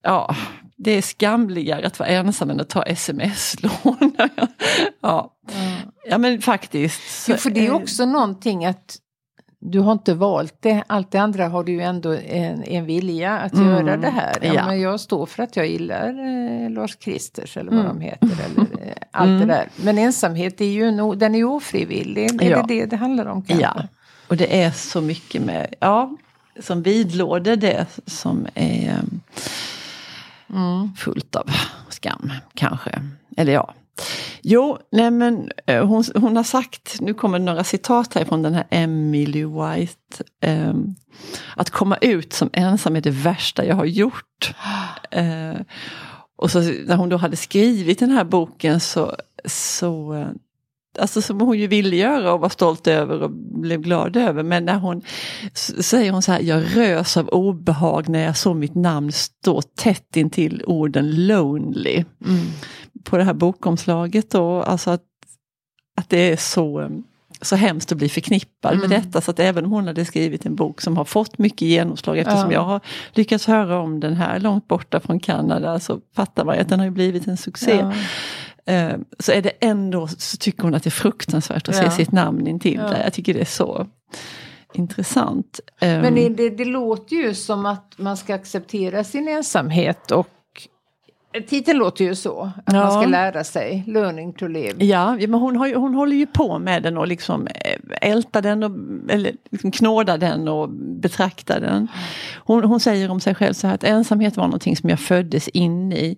[0.02, 0.36] ja,
[0.76, 4.12] det är skamligare att vara ensam än att ta sms-lån.
[5.00, 5.34] ja.
[6.08, 7.28] ja, men faktiskt.
[7.28, 8.96] Jo, för det är- också någonting att
[9.60, 10.84] du har inte valt det.
[10.86, 14.36] Allt det andra har du ju ändå en, en vilja att Mm, göra det här.
[14.42, 14.66] Ja, ja.
[14.66, 17.98] Men jag står för att jag gillar eh, Lars Kristers eller vad Mm.
[17.98, 18.28] de heter.
[18.44, 19.40] Eller, eh, allt Mm.
[19.40, 19.68] det där.
[19.76, 22.42] Men ensamhet är ju en, den är ofrivillig.
[22.42, 22.62] Är Ja.
[22.62, 23.62] det det det handlar om kanske?
[23.64, 23.82] Ja,
[24.28, 26.16] och det är så mycket med, ja,
[26.60, 29.00] som vidlåder det som är
[30.50, 30.94] Mm.
[30.96, 31.50] fullt av
[31.88, 33.02] skam kanske.
[33.36, 33.74] Eller ja.
[34.42, 38.54] Jo, nej men eh, hon, hon har sagt, nu kommer några citat här från den
[38.54, 40.24] här Emily White.
[40.40, 40.94] ehm,
[41.56, 44.54] att komma ut som ensam är det värsta jag har gjort.
[45.10, 45.54] Eh,
[46.36, 50.28] och så när hon då hade skrivit den här boken så, så eh,
[50.98, 53.30] alltså som hon ju ville göra och var stolt över och
[53.60, 54.42] blev glad över.
[54.42, 55.02] Men när hon
[55.80, 60.16] säger hon så här, jag rös av obehag när jag såg mitt namn stå tätt
[60.16, 62.04] intill orden lonely.
[62.26, 62.46] Mm.
[63.04, 65.04] På det här bokomslaget då, alltså att,
[65.96, 66.90] att det är så
[67.40, 68.90] så hemskt att bli förknippad mm.
[68.90, 71.68] med detta så att även om hon hade skrivit en bok som har fått mycket
[71.68, 72.52] genomslag eftersom ja.
[72.52, 72.80] jag har
[73.12, 76.90] lyckats höra om den här långt borta från Kanada så fattar man att den har
[76.90, 77.76] blivit en succé.
[77.76, 77.92] Ja.
[78.70, 81.90] Uh, så är det ändå, så tycker hon att det är fruktansvärt att ja.
[81.90, 82.88] se sitt namn intill ja.
[82.88, 83.04] där.
[83.04, 83.86] Jag tycker det är så
[84.74, 85.60] intressant.
[85.80, 90.28] Men det, det, det låter ju som att man ska acceptera sin ensamhet och
[91.46, 92.84] Titeln låter ju så, att ja.
[92.84, 94.84] man ska lära sig, learning to live.
[94.84, 98.42] Ja, men hon, har ju, hon håller ju på med den och liksom eh, ältar
[98.42, 98.70] den och
[99.12, 101.88] eller liksom knådar den och betraktar den.
[102.36, 105.48] Hon, hon säger om sig själv så här att ensamhet var någonting som jag föddes
[105.48, 106.16] in i.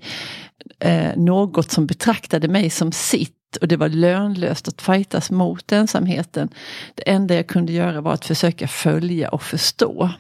[0.78, 6.48] Eh, något som betraktade mig som sitt och det var lönlöst att fightas mot ensamheten.
[6.94, 10.11] Det enda jag kunde göra var att försöka följa och förstå.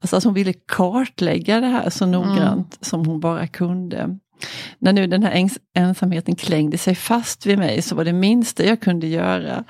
[0.00, 2.78] Alltså att hon ville kartlägga det här så noggrant mm.
[2.80, 4.18] som hon bara kunde.
[4.78, 8.80] När nu den här ensamheten klängde sig fast vid mig så var det minsta jag
[8.80, 9.64] kunde göra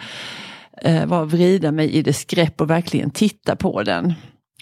[0.82, 4.14] eh, var att vrida mig i dess grepp och verkligen titta på den.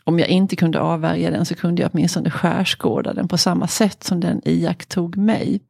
[0.04, 4.04] Om jag inte kunde avvärja den så kunde jag åtminstone skärskåda den på samma sätt
[4.04, 5.60] som den iakttog mig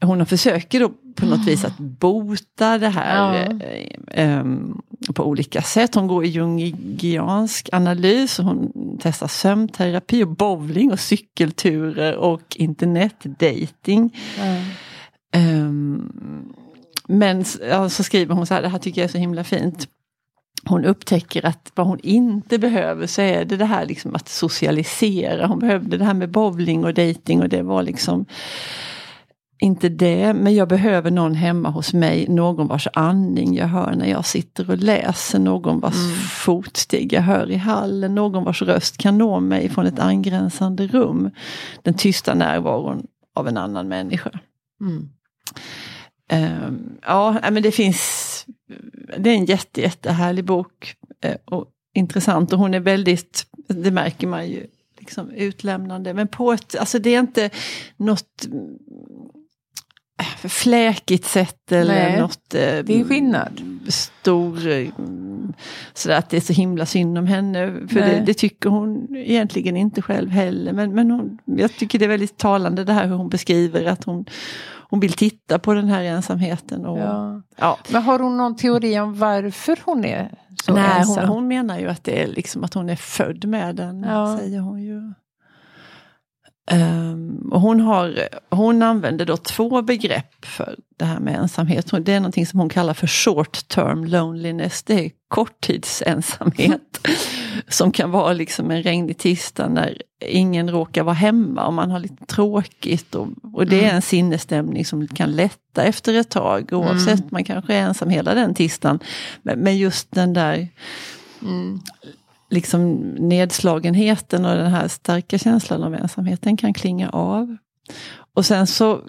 [0.00, 3.66] hon försöker då på något vis att bota det här ja.
[4.14, 4.82] eh, um,
[5.14, 5.94] på olika sätt.
[5.94, 14.16] Hon går i jungiansk analys, hon testar sömnterapi och bowling och cykelturer och internetdating.
[14.38, 14.56] Ja.
[15.40, 16.52] Um,
[17.08, 19.88] men ja, så skriver hon så här, det här tycker jag är så himla fint.
[20.64, 25.46] Hon upptäcker att vad hon inte behöver så är det det här liksom att socialisera.
[25.46, 28.26] Hon behövde det här med bowling och dating och det var liksom
[29.60, 34.06] inte det, men jag behöver någon hemma hos mig, någon vars andning jag hör när
[34.06, 36.16] jag sitter och läser, någon vars mm.
[36.16, 41.30] fotsteg jag hör i hallen, någon vars röst kan nå mig från ett angränsande rum.
[41.82, 44.30] Den tysta närvaron av en annan människa.
[44.80, 45.08] Mm.
[46.32, 48.46] Um, ja, men det finns,
[49.18, 50.94] det är en jätte, jättehärlig bok
[51.24, 54.66] uh, och intressant och hon är väldigt, det märker man ju,
[54.98, 56.14] liksom utlämnande.
[56.14, 57.50] Men på ett, alltså det är inte
[57.96, 58.48] något
[60.48, 63.60] fläkigt sätt eller Nej, något eh, det är skillnad.
[63.88, 64.88] stor, eh,
[65.94, 67.88] sådär att det är så himla synd om henne.
[67.88, 70.72] För det, det, tycker hon egentligen inte själv heller.
[70.72, 74.04] Men, men hon, jag tycker det är väldigt talande det här hur hon beskriver att
[74.04, 74.24] hon,
[74.90, 76.86] hon vill titta på den här ensamheten.
[76.86, 77.42] Och, ja.
[77.56, 77.78] Ja.
[77.88, 81.28] Men har hon någon teori om varför hon är så Nej, ensam?
[81.28, 84.38] Hon, hon menar ju att det är liksom att hon är född med den, ja.
[84.38, 85.12] säger hon ju.
[86.72, 91.90] Um, och hon, har, hon använder då två begrepp för det här med ensamhet.
[92.00, 94.82] Det är någonting som hon kallar för short term loneliness.
[94.82, 97.08] Det är korttidsensamhet.
[97.68, 101.98] som kan vara liksom en regnig tisdag när ingen råkar vara hemma och man har
[101.98, 103.14] lite tråkigt.
[103.14, 103.90] Och, och det mm.
[103.90, 107.28] är en sinnesstämning som kan lätta efter ett tag oavsett, mm.
[107.30, 108.98] man kanske är ensam hela den tisdagen.
[109.42, 110.68] Men, men just den där
[111.42, 111.80] mm
[112.50, 117.56] liksom nedslagenheten och den här starka känslan av ensamheten kan klinga av.
[118.34, 119.00] Och sen så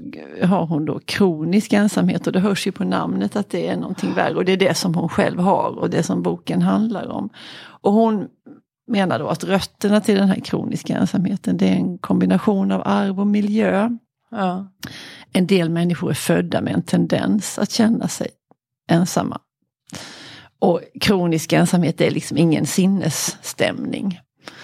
[0.43, 4.13] har hon då kronisk ensamhet och det hörs ju på namnet att det är någonting
[4.13, 7.29] värre och det är det som hon själv har och det som boken handlar om.
[7.63, 8.27] Och hon
[8.87, 13.19] menar då att rötterna till den här kroniska ensamheten det är en kombination av arv
[13.19, 13.89] och miljö.
[14.31, 14.67] Ja.
[15.33, 18.27] En del människor är födda med en tendens att känna sig
[18.89, 19.39] ensamma.
[20.61, 24.19] Och kronisk ensamhet är liksom ingen sinnesstämning.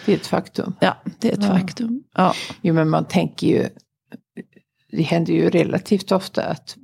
[0.06, 0.76] Det är ett faktum.
[0.80, 1.58] Ja, det är ett ja.
[1.60, 2.04] faktum.
[2.16, 2.34] Ja.
[2.62, 3.70] Jo men man tänker ju,
[4.92, 6.78] det händer ju relativt ofta att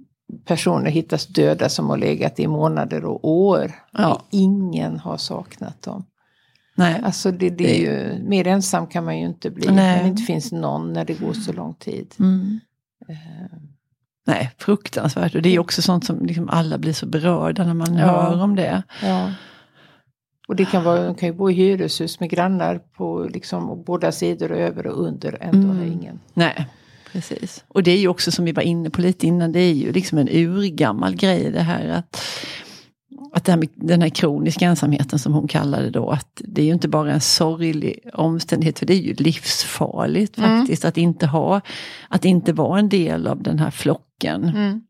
[0.46, 3.72] personer hittas döda som har legat i månader och år.
[3.92, 4.22] Ja.
[4.32, 6.06] Ingen har saknat dem.
[6.76, 7.02] Nej.
[7.04, 9.66] Alltså det, det är ju, mer ensam kan man ju inte bli.
[9.66, 9.76] Nej.
[9.76, 12.16] När det inte finns någon när det går så lång tid.
[12.20, 12.60] Mm.
[13.10, 13.73] Uh.
[14.26, 15.36] Nej, fruktansvärt.
[15.36, 18.06] Och det är också sånt som liksom alla blir så berörda när man ja.
[18.06, 18.84] hör om det.
[19.02, 19.32] Ja.
[20.48, 24.12] Och det kan vara, de kan ju bo i hyreshus med grannar på liksom båda
[24.12, 25.38] sidor och över och under.
[25.42, 25.92] Ändå mm.
[25.92, 26.20] ingen.
[26.34, 26.68] Nej,
[27.12, 27.64] precis.
[27.68, 29.92] Och det är ju också som vi var inne på lite innan, det är ju
[29.92, 32.22] liksom en urgammal grej det här att
[33.34, 36.66] att det här med den här kroniska ensamheten som hon kallade då, att det är
[36.66, 40.60] ju inte bara en sorglig omständighet, för det är ju livsfarligt mm.
[40.60, 41.62] faktiskt att inte ha,
[42.08, 44.44] att inte vara en del av den här flocken.
[44.44, 44.82] Mm.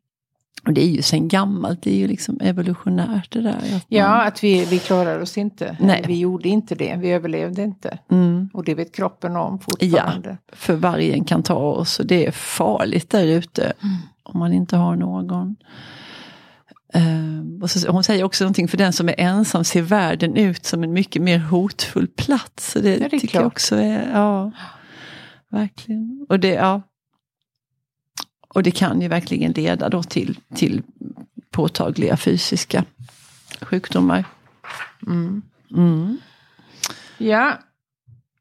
[0.66, 3.76] Och det är ju sen gammalt, det är ju liksom evolutionärt det där.
[3.76, 5.78] Att ja, att vi, vi klarar oss inte.
[5.80, 6.04] Nej.
[6.08, 7.98] Vi gjorde inte det, vi överlevde inte.
[8.12, 8.50] Mm.
[8.54, 10.30] Och det vet kroppen om fortfarande.
[10.30, 13.64] Ja, för vargen kan ta oss och det är farligt där ute.
[13.64, 13.96] Mm.
[14.24, 15.56] Om man inte har någon.
[16.96, 20.84] Uh, så, hon säger också någonting, för den som är ensam ser världen ut som
[20.84, 22.72] en mycket mer hotfull plats.
[22.72, 23.42] Så det, Ja, det tycker klart.
[23.42, 24.52] jag också är, ja,
[25.50, 26.26] verkligen.
[26.30, 26.82] Och det, ja.
[28.48, 30.82] och det kan ju verkligen leda då till, till
[31.52, 32.86] påtagliga fysiska
[33.62, 34.26] sjukdomar.
[35.08, 35.42] Mm.
[35.72, 36.18] Mm.
[37.18, 37.60] Ja,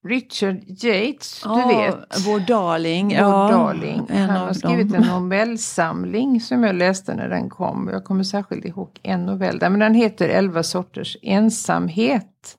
[0.04, 2.26] Richard Yates, du vet.
[2.26, 3.08] Vår darling.
[3.08, 4.06] Vår ja, darling.
[4.10, 5.02] Han har skrivit dem.
[5.02, 7.88] en novellsamling som jag läste när den kom.
[7.92, 12.58] Jag kommer särskilt ihåg en novell där, men den heter 11 sorters ensamhet.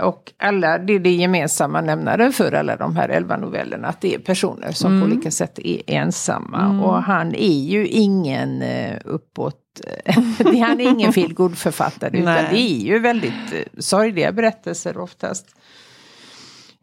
[0.00, 4.14] Och alla, det är det gemensamma nämnaren för alla de här elva novellerna, att det
[4.14, 5.00] är personer som Mm.
[5.00, 6.84] på olika sätt är ensamma.
[6.84, 9.60] Och han är ju ingen eh, uppåt,
[10.44, 15.46] han är ingen feelgood författare utan det är ju väldigt eh, sorgliga berättelser oftast.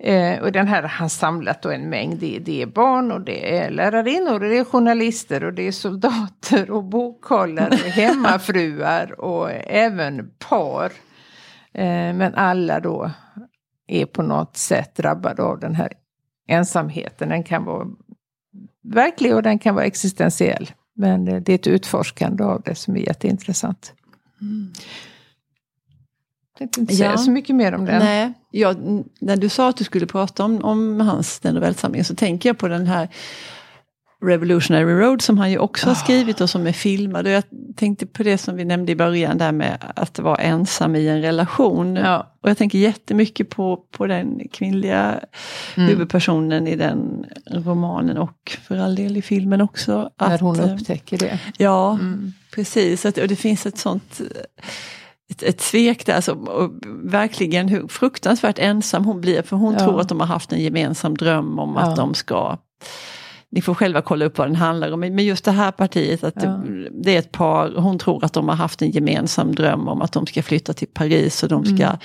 [0.03, 2.19] Eh, och den här har han samlat då en mängd.
[2.19, 5.71] Det, det är barn och det är lärarinnor och det är journalister och det är
[5.71, 10.85] soldater och bokhållare, hemmafruar och även par.
[11.73, 13.11] Eh, men alla då
[13.87, 15.93] är på något sätt drabbade av den här
[16.47, 17.29] ensamheten.
[17.29, 17.87] Den kan vara
[18.83, 20.71] verklig och den kan vara existentiell.
[20.95, 23.93] Men eh, det är ett utforskande av det som är jätteintressant.
[24.39, 25.10] Jag
[26.61, 27.17] tänkte inte säga Ja.
[27.17, 27.99] så mycket mer om den.
[27.99, 32.05] Nej, jag, n- när du sa att du skulle prata om, om hans den novellsamlingen
[32.05, 33.07] så tänker jag på den här
[34.25, 37.25] Revolutionary Road som han ju också har skrivit och som är filmad.
[37.25, 37.43] Och jag
[37.75, 41.21] tänkte på det som vi nämnde i början där med att vara ensam i en
[41.21, 41.95] relation.
[41.95, 42.35] Ja.
[42.43, 45.19] Och jag tänker jättemycket på, på den kvinnliga
[45.75, 45.89] Mm.
[45.89, 50.09] huvudpersonen i den romanen och för all del i filmen också.
[50.21, 51.39] När att, hon eh, upptäcker det.
[51.57, 52.33] Ja, Mm.
[52.55, 53.05] precis.
[53.05, 54.21] Och det finns ett sånt
[55.31, 56.13] ett, ett svek där.
[56.15, 56.71] Alltså, och
[57.03, 59.41] verkligen hur fruktansvärt ensam hon blir.
[59.41, 59.79] För hon Ja.
[59.79, 61.81] tror att de har haft en gemensam dröm om Ja.
[61.81, 62.57] att de ska
[63.53, 64.99] ni får själva kolla upp vad den handlar om.
[64.99, 66.49] Men just det här partiet, att Ja.
[66.49, 70.01] det, det är ett par, hon tror att de har haft en gemensam dröm om
[70.01, 71.97] att de ska flytta till Paris och de ska Mm.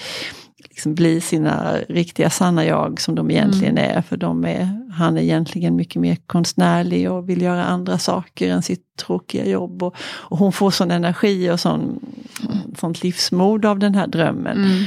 [0.77, 3.97] Liksom bli sina riktiga sanna jag som de egentligen Mm.
[3.97, 4.03] är.
[4.03, 8.62] För de är, han är egentligen mycket mer konstnärlig och vill göra andra saker än
[8.62, 9.83] sitt tråkiga jobb.
[9.83, 12.01] Och, och hon får sån energi och sån,
[12.79, 14.65] sånt livsmod av den här drömmen.
[14.65, 14.85] Mm.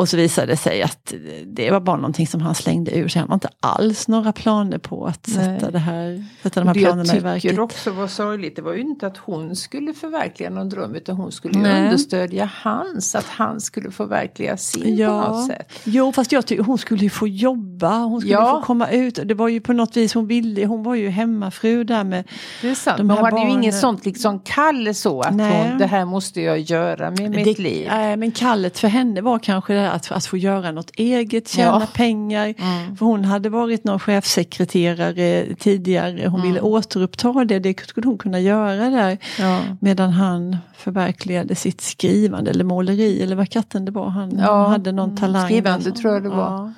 [0.00, 1.14] Och så visade det sig att
[1.46, 3.20] det var bara någonting som han slängde ur sig.
[3.20, 5.44] Han har inte alls några planer på att Nej.
[5.60, 7.42] sätta, det här, sätta de här Det jag planerna i verket.
[7.42, 11.16] tycker också var sorgligt, det var ju inte att hon skulle förverkliga någon dröm utan
[11.16, 11.84] hon skulle ju Nej.
[11.84, 15.72] understödja hans, att han skulle förverkliga sin på Ja, något sätt.
[15.84, 18.50] jo fast jag tycker hon skulle ju få jobba, hon skulle Ja.
[18.60, 19.18] få komma ut.
[19.24, 22.24] Det var ju på något vis hon ville, hon var ju hemmafru där med
[22.62, 25.30] Det är sant, De men hon hade ju barnen- inget sånt liksom kall så att
[25.30, 27.86] hon, det här måste jag göra med mitt det, liv.
[27.90, 31.48] Nej, men kallet för henne var kanske det här att, att få göra något eget,
[31.48, 31.86] tjäna Ja.
[31.94, 32.54] pengar.
[32.58, 32.96] Mm.
[32.96, 36.72] För hon hade varit någon chefsekreterare tidigare, hon ville Mm.
[36.72, 39.18] återuppta det, det skulle hon kunna göra där.
[39.38, 39.60] Ja.
[39.80, 44.08] Medan han förverkligade sitt skrivande eller måleri eller vad katten det var.
[44.08, 45.44] Han, Ja, han hade någon mm, talang.
[45.46, 46.72] skrivande tror jag det var.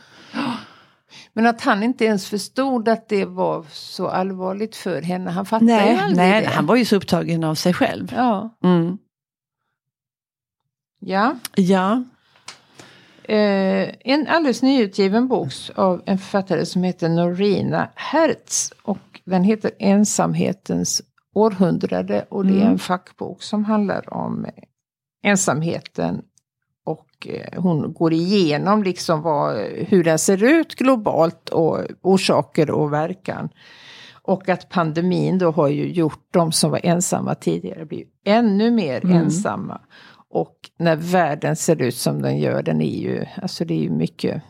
[1.32, 5.30] Men att han inte ens förstod att det var så allvarligt för henne.
[5.30, 6.48] Han fattade Nej, aldrig nej det.
[6.48, 8.12] han var ju så upptagen av sig själv.
[8.16, 8.56] Ja.
[8.64, 8.98] Mm.
[11.00, 11.34] ja.
[11.54, 12.02] Ja,
[13.28, 18.72] en alldeles nyutgiven bok av en författare som heter Norina Hertz.
[18.82, 21.02] Och den heter Ensamhetens
[21.34, 22.26] århundrade.
[22.30, 22.68] Och det är Mm.
[22.72, 24.50] en fackbok som handlar om eh,
[25.30, 26.22] ensamheten.
[26.84, 29.56] Och eh, hon går igenom liksom vad,
[29.88, 33.48] hur den ser ut globalt och orsaker och verkan.
[34.24, 39.04] Och att pandemin då har ju gjort de som var ensamma tidigare blir ännu mer
[39.04, 39.16] Mm.
[39.16, 39.80] ensamma.
[40.32, 43.90] Och när världen ser ut som den gör, den är ju, alltså det är ju
[43.90, 44.42] mycket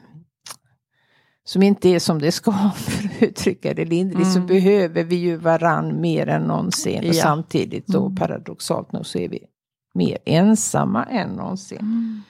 [1.45, 4.47] som inte är som det ska, för att uttrycka det lindrigt, så Mm.
[4.47, 6.99] behöver vi ju varann mer än någonsin.
[6.99, 7.23] Och Ja.
[7.23, 8.17] samtidigt då Mm.
[8.17, 9.39] paradoxalt nog så är vi
[9.95, 11.79] mer ensamma än någonsin.
[11.79, 12.23] Mm.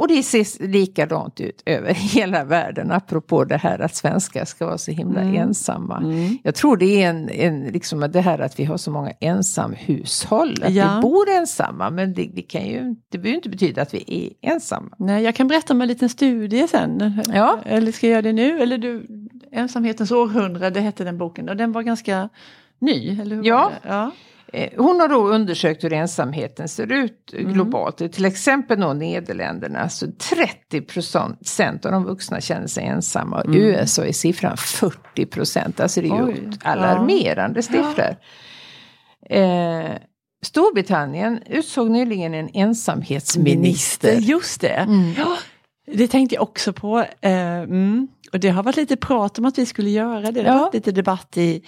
[0.00, 4.78] Och det ser likadant ut över hela världen, apropå det här att svenskar ska vara
[4.78, 5.34] så himla Mm.
[5.36, 5.96] ensamma.
[5.96, 6.38] Mm.
[6.42, 10.62] Jag tror det är en, en, liksom det här att vi har så många ensamhushåll,
[10.62, 10.94] att Ja.
[10.96, 14.50] vi bor ensamma, men det, det, kan ju, det behöver inte betyda att vi är
[14.50, 14.88] ensamma.
[14.98, 17.22] Nej, jag kan berätta om en liten studie sen.
[17.34, 17.58] Ja.
[17.64, 18.60] Eller ska jag göra det nu?
[18.60, 19.06] Eller du,
[19.52, 22.28] Ensamhetens århundrade hette den boken och den var ganska
[22.78, 23.44] ny, eller hur?
[23.44, 23.70] Ja.
[23.88, 24.10] Ja.
[24.52, 27.52] Eh, Hon har då undersökt hur ensamheten ser ut Mm.
[27.52, 28.00] globalt.
[28.00, 33.40] I Till exempel då Nederländerna, så 30 procent av de vuxna känner sig ensamma.
[33.42, 33.56] Mm.
[33.56, 38.16] I USA är siffran 40 procent, alltså det är ju alarmerande siffror.
[39.30, 39.90] Eh,
[40.42, 44.12] Storbritannien utsåg nyligen en ensamhetsminister.
[44.20, 44.68] Just det.
[44.68, 45.12] Mm.
[45.16, 45.36] Ja,
[45.92, 46.98] det tänkte jag också på.
[47.20, 48.08] Eh, mm.
[48.32, 50.42] Och det har varit lite prat om att vi skulle göra det.
[50.42, 50.62] Det har Ja.
[50.64, 51.62] varit lite debatt i,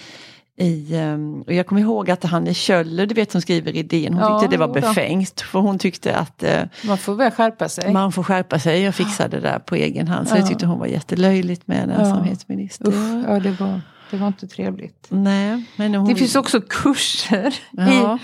[0.58, 4.22] i, um, och jag kommer ihåg att Hanne Kjöller, du vet som skriver idén, hon
[4.22, 5.40] Ja, tyckte det var befängt.
[5.40, 6.48] För hon tyckte att uh,
[6.84, 7.92] Man får väl skärpa sig.
[7.92, 10.28] man får skärpa sig och fixa det där på egen hand.
[10.28, 10.46] Så det Ja.
[10.46, 11.96] tyckte hon var jättelöjligt med en Ja.
[12.00, 12.88] ensamhetsminister.
[12.88, 15.06] Usch, ja, det var, det var inte trevligt.
[15.08, 18.18] Nej, men hon, Det finns också kurser ja,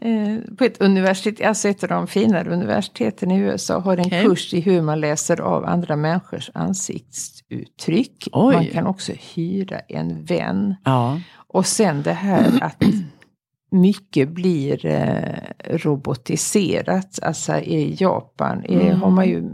[0.00, 4.06] i, eh, på ett universitet, alltså ett av de finare universiteten i USA har en
[4.06, 4.24] Okej.
[4.24, 8.28] kurs i hur man läser av andra människors ansiktsuttryck.
[8.32, 8.54] Oj.
[8.54, 10.74] Man kan också hyra en vän.
[10.84, 11.20] ja.
[11.48, 12.82] Och sen det här att
[13.70, 17.18] mycket blir eh, robotiserat.
[17.22, 19.00] Alltså i Japan eh, Mm.
[19.02, 19.50] har man ju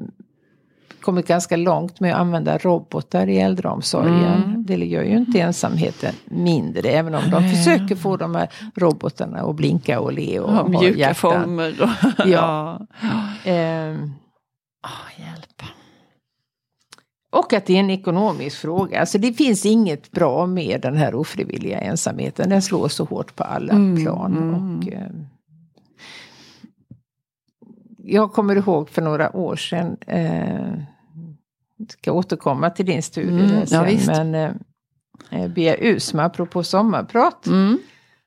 [1.00, 4.42] kommit ganska långt med att använda robotar i äldreomsorgen.
[4.44, 4.64] Mm.
[4.66, 7.54] Det gör ju inte ensamheten mindre, även om de Nej.
[7.56, 11.14] försöker få de här robotarna att blinka och le och Ja, ha mjuka hjärtan.
[11.14, 11.82] former.
[11.82, 11.88] Och,
[12.28, 12.86] Ja.
[13.02, 13.50] ja.
[13.50, 14.12] Ehm,
[14.86, 15.62] Åh, hjälp.
[17.34, 19.00] Och att det är en ekonomisk fråga.
[19.00, 22.48] Alltså det finns inget bra med den här ofrivilliga ensamheten.
[22.48, 24.36] Den slår så hårt på alla Mm, plan.
[24.36, 24.78] mm.
[24.78, 25.10] Och, eh,
[27.98, 30.72] jag kommer ihåg för några år sedan, eh,
[31.88, 34.06] ska återkomma till din studie Mm, ja, sen, visst.
[34.06, 34.50] men eh,
[35.30, 37.78] eh, Bea Usma, apropå sommarprat, Mm.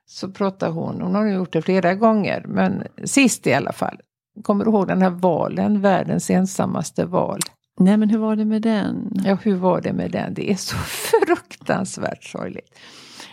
[0.06, 3.98] så pratar hon, hon har gjort det flera gånger, men sist i alla fall.
[4.44, 7.40] Kommer du ihåg den här valen, världens ensammaste val?
[7.80, 9.22] Nej men hur var det med den?
[9.26, 10.34] Ja, hur var det med den?
[10.34, 10.76] Det är så
[11.26, 12.80] fruktansvärt sorgligt.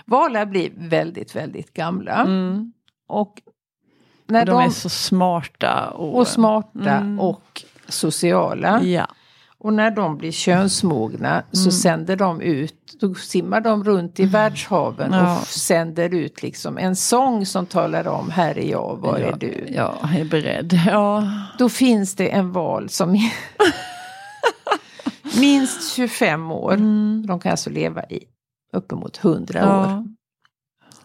[0.06, 2.20] Valar blir väldigt, väldigt gamla.
[2.20, 2.72] Mm.
[3.08, 3.42] Och
[4.26, 5.90] när de, de, är så smarta.
[5.90, 7.20] Och, och smarta Mm.
[7.20, 8.82] och sociala.
[8.82, 9.06] Ja.
[9.58, 11.72] Och när de blir könsmogna så Mm.
[11.72, 15.38] sänder de ut, då simmar de runt i världshaven Ja.
[15.40, 19.36] och sänder ut liksom en sång som talar om här är jag, var ja, är
[19.36, 19.66] du?
[19.68, 20.80] Ja, jag är beredd.
[20.86, 21.28] Ja.
[21.58, 23.14] Då finns det en val som
[25.40, 26.72] minst 25 år.
[26.72, 27.24] Mm.
[27.26, 28.24] De kan alltså leva i
[28.72, 29.86] uppemot 100 år.
[29.86, 30.04] Ja.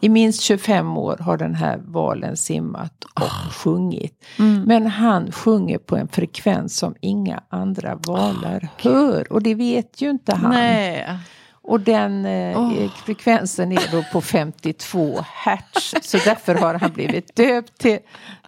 [0.01, 4.23] I minst 25 år har den här valen simmat och sjungit.
[4.39, 4.61] Mm.
[4.61, 9.33] Men han sjunger på en frekvens som inga andra valar hör.
[9.33, 10.51] Och det vet ju inte han.
[10.51, 11.19] Nej.
[11.61, 12.87] Och den Åh.
[13.05, 15.93] frekvensen är då på 52 hertz.
[16.01, 17.99] Så därför har han blivit döpt till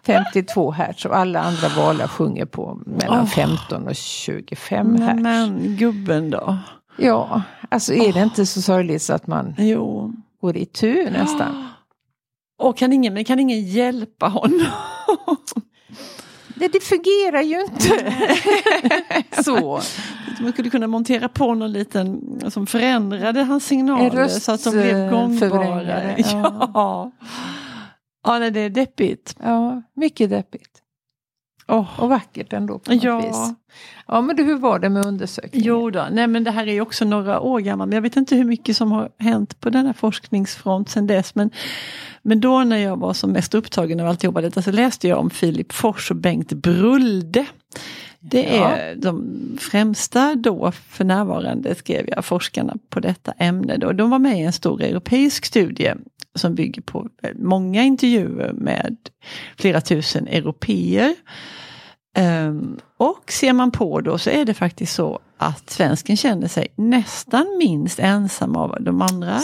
[0.06, 1.04] 52 hertz.
[1.04, 3.26] Och alla andra valar sjunger på mellan Åh.
[3.26, 5.22] 15 och 25 hertz.
[5.22, 6.58] Men, men gubben då?
[6.96, 10.12] Ja, alltså är det inte så sorgligt så att man Jo.
[10.40, 11.68] går i tur nästan.
[12.58, 14.60] Och kan ingen, men kan ingen hjälpa honom?
[16.54, 18.14] Det, det fungerar ju inte.
[19.44, 19.80] så.
[20.40, 25.10] Man skulle kunna montera på någon liten som förändrade hans signaler så att de blev
[25.10, 26.18] gångbara.
[26.18, 26.70] ja.
[26.74, 27.10] Ja.
[28.24, 29.36] Ja, nej, det är deppigt.
[29.42, 30.78] Ja, mycket deppigt.
[31.68, 32.00] Åh.
[32.00, 33.20] Och vackert ändå på något Ja.
[33.20, 33.54] vis.
[34.08, 35.66] Ja, men du, hur var det med undersökningen?
[35.68, 37.88] Jo då, nej men det här är ju också några år gammalt.
[37.88, 41.34] Men jag vet inte hur mycket som har hänt på denna forskningsfront sedan dess.
[41.34, 41.50] Men,
[42.22, 45.30] men då när jag var som mest upptagen av alltihopa detta så läste jag om
[45.30, 47.46] Filip Fors och Bengt Brulde.
[48.20, 48.68] Det Ja.
[48.68, 49.24] är de
[49.60, 53.76] främsta då för närvarande, skrev jag, forskarna på detta ämne.
[53.76, 53.92] Då.
[53.92, 55.92] De var med i en stor europeisk studie
[56.34, 58.96] som bygger på många intervjuer med
[59.58, 61.14] flera tusen europeer.
[62.16, 66.66] Ehm, och ser man på då så är det faktiskt så att svensken känner sig
[66.76, 69.40] nästan minst ensam av de andra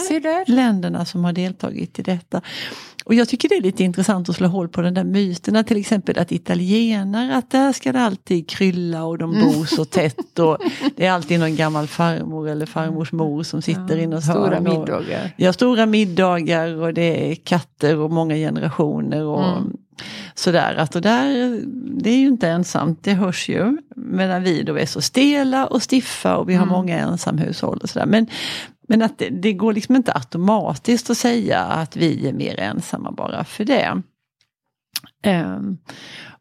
[0.46, 2.40] länderna som har deltagit i detta.
[3.09, 5.77] Och jag tycker det är lite intressant att slå hål på den där myten till
[5.77, 10.59] exempel att italienare, att där ska det alltid krylla och de bor så tätt och
[10.97, 14.62] det är alltid någon gammal farmor eller farmors mor som sitter i något Stora och-
[14.62, 15.31] middagar.
[15.37, 19.77] Ja, stora middagar och det är katter och många generationer och Mm.
[20.35, 20.75] sådär.
[20.75, 21.61] Att och där,
[22.03, 23.77] det är ju inte ensamt, det hörs ju.
[23.97, 26.73] Medan vi då är så stela och stiffa och vi har Mm.
[26.73, 28.07] många ensamhushåll och sådär.
[28.07, 28.27] Men,
[28.88, 33.12] men att det, det går liksom inte automatiskt att säga att vi är mer ensamma
[33.12, 34.03] bara för det.
[35.22, 35.79] Ehm,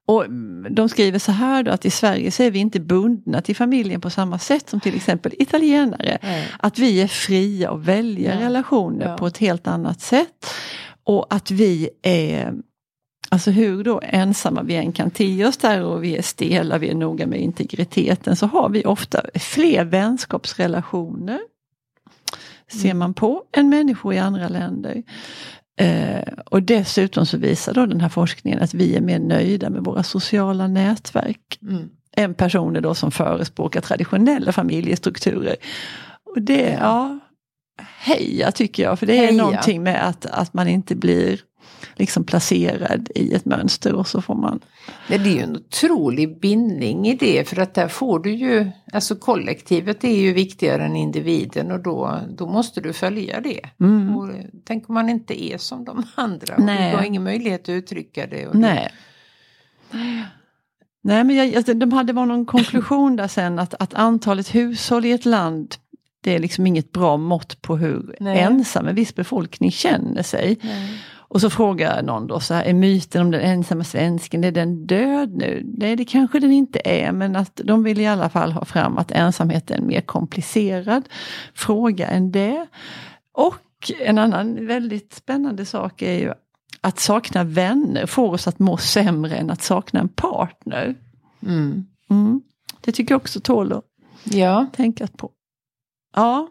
[0.07, 0.25] och
[0.71, 4.01] de skriver så här då att i Sverige så är vi inte bundna till familjen
[4.01, 6.17] på samma sätt som till exempel italienare.
[6.21, 6.47] Nej.
[6.59, 8.45] Att vi är fria och väljer Ja.
[8.45, 9.17] relationer Ja.
[9.17, 10.45] på ett helt annat sätt.
[11.03, 12.53] Och att vi är,
[13.29, 16.89] alltså hur då ensamma vi än kan te oss där och vi är stela, vi
[16.89, 21.39] är noga med integriteten så har vi ofta fler vänskapsrelationer.
[22.71, 25.03] Ser man på än människor i andra länder.
[25.79, 29.83] Eh, och dessutom så visar då den här forskningen att vi är mer nöjda med
[29.83, 31.89] våra sociala nätverk Mm.
[32.17, 35.55] än personer då som förespråkar traditionella familjestrukturer.
[36.35, 37.19] Och det, ja,
[37.99, 39.43] heja tycker jag, för det är Heja.
[39.43, 41.39] någonting med att, att man inte blir
[41.99, 44.59] liksom placerad i ett mönster och så får man...
[45.07, 49.15] Det är ju en otrolig bindning i det för att där får du ju, alltså
[49.15, 53.61] kollektivet är ju viktigare än individen och då, då måste du följa det.
[53.79, 54.17] Mm.
[54.17, 54.29] Och
[54.65, 56.91] tänk om man inte är som de andra och Nej.
[56.91, 58.47] du har ingen möjlighet att uttrycka det.
[58.47, 58.59] Och det.
[58.59, 58.91] Nej.
[61.01, 65.05] Nej men jag, alltså, de hade var någon konklusion där sen att, att antalet hushåll
[65.05, 65.75] i ett land
[66.21, 68.39] det är liksom inget bra mått på hur Nej.
[68.39, 70.57] ensam en viss befolkning känner sig.
[70.61, 71.03] Nej.
[71.29, 74.85] Och så frågar någon då så här, är myten om den ensamma svensken, är den
[74.85, 75.63] död nu?
[75.77, 78.97] Nej det kanske den inte är men att de vill i alla fall ha fram
[78.97, 81.09] att ensamhet är en mer komplicerad
[81.53, 82.67] fråga än det.
[83.33, 86.33] Och en annan väldigt spännande sak är ju
[86.81, 90.95] att sakna vänner får oss att må sämre än att sakna en partner.
[91.45, 91.85] Mm.
[92.09, 92.41] Mm.
[92.81, 93.83] Det tycker jag också tål att
[94.23, 95.31] Ja, tänka på.
[96.15, 96.47] Ja,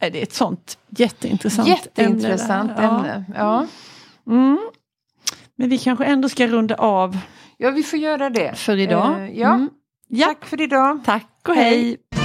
[0.00, 2.88] det är ett sånt jätteintressant jätteintressant ämne.
[2.88, 3.24] ämne.
[3.28, 3.34] Ja.
[3.38, 3.66] Ja.
[4.28, 4.58] Mm.
[5.56, 7.18] Men vi kanske ändå ska runda av
[7.56, 8.54] ja, vi får göra det.
[8.58, 9.22] för idag.
[9.22, 9.54] Eh, ja.
[9.54, 9.70] Mm.
[10.20, 11.00] Tack för idag.
[11.04, 11.74] Tack och Hej.
[11.74, 12.17] hej.